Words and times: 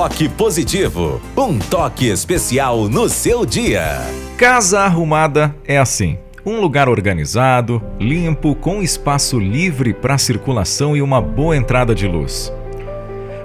Toque 0.00 0.30
Positivo, 0.30 1.20
um 1.36 1.58
toque 1.58 2.08
especial 2.08 2.88
no 2.88 3.06
seu 3.06 3.44
dia. 3.44 4.00
Casa 4.38 4.80
arrumada 4.80 5.54
é 5.62 5.76
assim. 5.76 6.16
Um 6.44 6.58
lugar 6.58 6.88
organizado, 6.88 7.82
limpo, 8.00 8.54
com 8.54 8.80
espaço 8.80 9.38
livre 9.38 9.92
para 9.92 10.16
circulação 10.16 10.96
e 10.96 11.02
uma 11.02 11.20
boa 11.20 11.54
entrada 11.54 11.94
de 11.94 12.08
luz. 12.08 12.50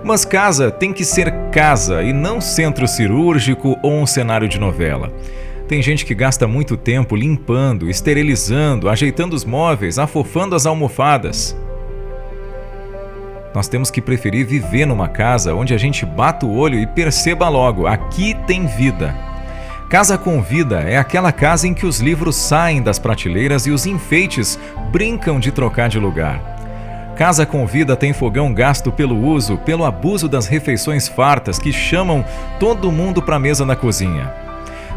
Mas 0.01 0.23
casa 0.23 0.71
tem 0.71 0.93
que 0.93 1.03
ser 1.03 1.29
casa 1.51 2.01
e 2.01 2.13
não 2.13 2.39
centro 2.39 2.87
cirúrgico 2.87 3.77
ou 3.83 3.91
um 3.91 4.07
cenário 4.07 4.47
de 4.47 4.57
novela. 4.57 5.11
Tem 5.67 5.81
gente 5.81 6.05
que 6.05 6.15
gasta 6.15 6.47
muito 6.47 6.77
tempo 6.77 7.17
limpando, 7.17 7.89
esterilizando, 7.89 8.87
ajeitando 8.87 9.35
os 9.35 9.43
móveis, 9.43 9.99
afofando 9.99 10.55
as 10.55 10.65
almofadas. 10.65 11.53
Nós 13.55 13.69
temos 13.69 13.89
que 13.89 14.01
preferir 14.01 14.45
viver 14.45 14.85
numa 14.85 15.07
casa 15.07 15.55
onde 15.55 15.73
a 15.73 15.77
gente 15.77 16.05
bata 16.05 16.45
o 16.45 16.57
olho 16.57 16.77
e 16.77 16.85
perceba 16.85 17.47
logo: 17.47 17.87
aqui 17.87 18.35
tem 18.45 18.67
vida. 18.67 19.15
Casa 19.89 20.17
com 20.17 20.41
vida 20.41 20.81
é 20.81 20.97
aquela 20.97 21.31
casa 21.31 21.65
em 21.65 21.73
que 21.73 21.85
os 21.85 22.01
livros 22.01 22.35
saem 22.35 22.81
das 22.81 22.99
prateleiras 22.99 23.65
e 23.65 23.71
os 23.71 23.85
enfeites 23.85 24.59
brincam 24.91 25.39
de 25.39 25.53
trocar 25.53 25.87
de 25.87 25.97
lugar. 25.97 27.13
Casa 27.15 27.45
com 27.45 27.65
vida 27.65 27.95
tem 27.95 28.11
fogão 28.11 28.53
gasto 28.53 28.91
pelo 28.91 29.17
uso, 29.17 29.57
pelo 29.59 29.85
abuso 29.85 30.27
das 30.27 30.47
refeições 30.47 31.07
fartas 31.07 31.57
que 31.57 31.71
chamam 31.71 32.25
todo 32.59 32.91
mundo 32.91 33.21
para 33.21 33.37
a 33.37 33.39
mesa 33.39 33.65
na 33.65 33.75
cozinha. 33.75 34.33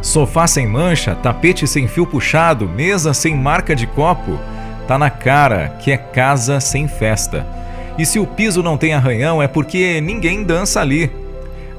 Sofá 0.03 0.49
sem 0.49 0.67
mancha, 0.67 1.15
tapete 1.15 1.65
sem 1.65 1.87
fio 1.87 2.07
puxado, 2.09 2.69
mesa 2.69 3.15
sem 3.15 3.37
marca 3.37 3.77
de 3.77 3.87
copo. 3.87 4.37
Tá 4.89 4.99
na 4.99 5.11
cara 5.11 5.77
que 5.79 5.93
é 5.93 5.97
casa 5.97 6.59
sem 6.59 6.89
festa. 6.89 7.47
E 7.99 8.07
se 8.07 8.21
o 8.21 8.27
piso 8.27 8.63
não 8.63 8.79
tem 8.79 8.95
arranhão 8.95 9.43
é 9.43 9.49
porque 9.49 10.01
ninguém 10.01 10.45
dança 10.45 10.81
ali. 10.81 11.11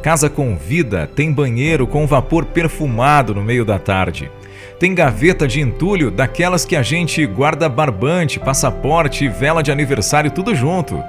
Casa 0.01 0.29
com 0.29 0.55
vida 0.55 1.09
tem 1.15 1.31
banheiro 1.31 1.87
com 1.87 2.05
vapor 2.05 2.45
perfumado 2.45 3.33
no 3.33 3.41
meio 3.41 3.63
da 3.63 3.79
tarde. 3.79 4.29
Tem 4.77 4.93
gaveta 4.93 5.47
de 5.47 5.61
entulho 5.61 6.11
daquelas 6.11 6.65
que 6.65 6.75
a 6.75 6.81
gente 6.81 7.25
guarda 7.25 7.67
barbante, 7.67 8.39
passaporte 8.39 9.25
e 9.25 9.29
vela 9.29 9.63
de 9.63 9.71
aniversário 9.71 10.31
tudo 10.31 10.53
junto. 10.53 11.01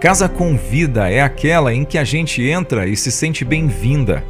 Casa 0.00 0.28
com 0.28 0.56
vida 0.56 1.10
é 1.10 1.20
aquela 1.20 1.74
em 1.74 1.84
que 1.84 1.98
a 1.98 2.04
gente 2.04 2.42
entra 2.42 2.86
e 2.86 2.96
se 2.96 3.10
sente 3.10 3.44
bem-vinda. 3.44 4.22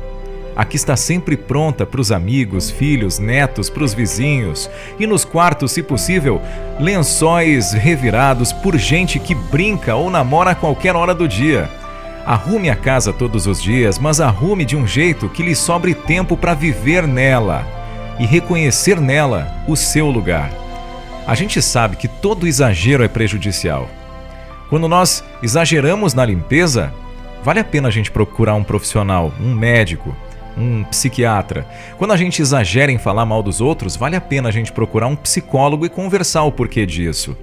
Aqui 0.58 0.74
está 0.74 0.96
sempre 0.96 1.36
pronta 1.36 1.86
para 1.86 2.00
os 2.00 2.10
amigos, 2.10 2.68
filhos, 2.68 3.20
netos, 3.20 3.70
para 3.70 3.84
os 3.84 3.94
vizinhos. 3.94 4.68
E 4.98 5.06
nos 5.06 5.24
quartos, 5.24 5.70
se 5.70 5.84
possível, 5.84 6.42
lençóis 6.80 7.72
revirados 7.72 8.52
por 8.52 8.76
gente 8.76 9.20
que 9.20 9.36
brinca 9.36 9.94
ou 9.94 10.10
namora 10.10 10.50
a 10.50 10.54
qualquer 10.56 10.96
hora 10.96 11.14
do 11.14 11.28
dia. 11.28 11.70
Arrume 12.26 12.68
a 12.70 12.74
casa 12.74 13.12
todos 13.12 13.46
os 13.46 13.62
dias, 13.62 14.00
mas 14.00 14.20
arrume 14.20 14.64
de 14.64 14.76
um 14.76 14.84
jeito 14.84 15.28
que 15.28 15.44
lhe 15.44 15.54
sobre 15.54 15.94
tempo 15.94 16.36
para 16.36 16.54
viver 16.54 17.06
nela 17.06 17.64
e 18.18 18.26
reconhecer 18.26 19.00
nela 19.00 19.62
o 19.68 19.76
seu 19.76 20.10
lugar. 20.10 20.50
A 21.24 21.36
gente 21.36 21.62
sabe 21.62 21.94
que 21.94 22.08
todo 22.08 22.48
exagero 22.48 23.04
é 23.04 23.08
prejudicial. 23.08 23.88
Quando 24.68 24.88
nós 24.88 25.22
exageramos 25.40 26.14
na 26.14 26.24
limpeza, 26.24 26.92
vale 27.44 27.60
a 27.60 27.64
pena 27.64 27.86
a 27.86 27.92
gente 27.92 28.10
procurar 28.10 28.54
um 28.54 28.64
profissional, 28.64 29.32
um 29.40 29.54
médico, 29.54 30.16
um 30.58 30.84
psiquiatra. 30.84 31.66
Quando 31.96 32.12
a 32.12 32.16
gente 32.16 32.42
exagera 32.42 32.90
em 32.90 32.98
falar 32.98 33.24
mal 33.24 33.42
dos 33.42 33.60
outros, 33.60 33.96
vale 33.96 34.16
a 34.16 34.20
pena 34.20 34.48
a 34.48 34.52
gente 34.52 34.72
procurar 34.72 35.06
um 35.06 35.16
psicólogo 35.16 35.86
e 35.86 35.88
conversar 35.88 36.42
o 36.42 36.52
porquê 36.52 36.84
disso. 36.84 37.36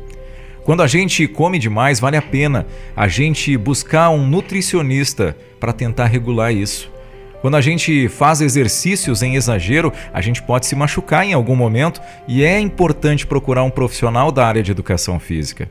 Quando 0.64 0.82
a 0.82 0.88
gente 0.88 1.28
come 1.28 1.60
demais, 1.60 2.00
vale 2.00 2.18
a 2.18 2.22
pena 2.22 2.66
a 2.96 3.08
gente 3.08 3.56
buscar 3.56 4.10
um 4.10 4.26
nutricionista 4.26 5.38
para 5.60 5.72
tentar 5.72 6.08
regular 6.08 6.52
isso. 6.52 6.92
Quando 7.40 7.56
a 7.56 7.62
gente 7.62 8.10
faz 8.10 8.42
exercícios 8.42 9.22
em 9.22 9.36
exagero, 9.36 9.94
a 10.12 10.20
gente 10.20 10.42
pode 10.42 10.66
se 10.66 10.76
machucar 10.76 11.24
em 11.24 11.34
algum 11.34 11.56
momento 11.56 12.02
e 12.28 12.44
é 12.44 12.60
importante 12.60 13.28
procurar 13.28 13.62
um 13.62 13.70
profissional 13.70 14.32
da 14.32 14.48
área 14.48 14.64
de 14.64 14.72
educação 14.72 15.20
física. 15.20 15.70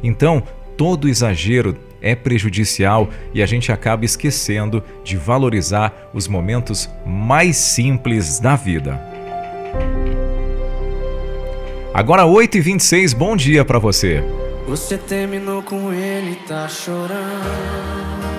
Então, 0.00 0.40
todo 0.76 1.08
exagero 1.08 1.76
é 2.06 2.14
prejudicial 2.14 3.10
e 3.34 3.42
a 3.42 3.46
gente 3.46 3.72
acaba 3.72 4.04
esquecendo 4.04 4.82
de 5.02 5.16
valorizar 5.16 6.10
os 6.14 6.28
momentos 6.28 6.88
mais 7.04 7.56
simples 7.56 8.38
da 8.38 8.54
vida. 8.54 9.00
Agora 11.92 12.24
8h26, 12.24 13.16
bom 13.16 13.34
dia 13.34 13.64
para 13.64 13.78
você. 13.78 14.22
Você 14.68 14.96
terminou 14.96 15.62
com 15.62 15.92
ele, 15.92 16.36
tá 16.46 16.68
chorando. 16.68 18.35